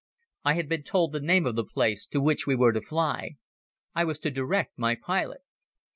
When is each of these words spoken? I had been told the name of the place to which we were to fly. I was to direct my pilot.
I 0.43 0.55
had 0.55 0.67
been 0.67 0.81
told 0.81 1.11
the 1.11 1.19
name 1.19 1.45
of 1.45 1.55
the 1.55 1.63
place 1.63 2.07
to 2.07 2.19
which 2.19 2.47
we 2.47 2.55
were 2.55 2.71
to 2.73 2.81
fly. 2.81 3.35
I 3.93 4.03
was 4.03 4.17
to 4.21 4.31
direct 4.31 4.75
my 4.79 4.95
pilot. 4.95 5.41